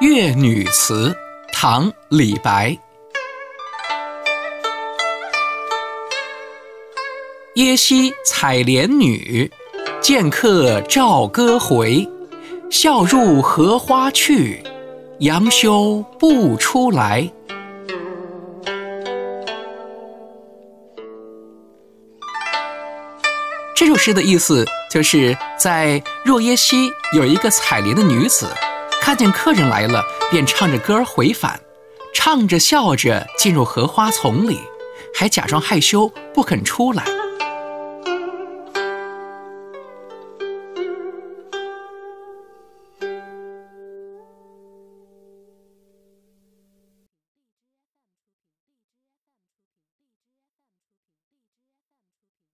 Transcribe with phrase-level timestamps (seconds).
[0.00, 1.14] 乐女词，
[1.52, 2.74] 唐·李白。
[7.56, 9.50] 耶溪采莲女，
[10.00, 12.08] 见客棹歌回。
[12.70, 14.62] 笑入荷花去，
[15.18, 17.30] 杨修不出来。
[23.74, 28.46] 这首诗的意思就是在若耶溪有一个采莲的女子。
[29.00, 31.60] 看见客人来了，便唱着歌回返，
[32.14, 34.60] 唱着笑着进入荷花丛里，
[35.14, 37.19] 还假装害羞不肯出来。